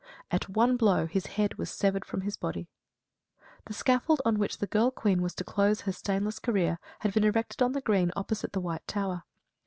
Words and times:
At 0.31 0.49
one 0.49 0.77
blow 0.77 1.05
his 1.05 1.27
head 1.37 1.59
was 1.59 1.69
severed 1.69 2.05
from 2.05 2.21
his 2.21 2.35
body. 2.35 2.71
The 3.65 3.73
scaffold 3.75 4.19
on 4.25 4.39
which 4.39 4.57
the 4.57 4.65
girl 4.65 4.89
queen 4.89 5.21
was 5.21 5.35
to 5.35 5.43
close 5.43 5.81
her 5.81 5.91
stainless 5.91 6.39
career 6.39 6.79
had 7.01 7.13
been 7.13 7.23
erected 7.23 7.61
on 7.61 7.73
the 7.73 7.81
green 7.81 8.11
opposite 8.15 8.53
the 8.53 8.61
White 8.61 8.87
Tower. 8.87 9.25